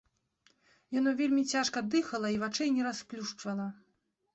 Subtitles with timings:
[0.99, 3.75] Яно вельмі цяжка дыхала і вачэй не расплюшчвала.